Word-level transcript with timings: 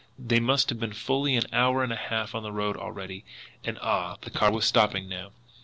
They 0.17 0.39
must 0.39 0.69
have 0.69 0.79
been 0.79 0.93
fully 0.93 1.35
an 1.35 1.43
hour 1.53 1.83
and 1.83 1.93
a 1.93 1.95
half 1.95 2.33
on 2.33 2.41
the 2.41 2.51
road 2.51 2.75
already, 2.75 3.23
and 3.63 3.77
ah, 3.83 4.17
the 4.21 4.31
car 4.31 4.51
was 4.51 4.65
stopping 4.65 5.07
now! 5.07 5.29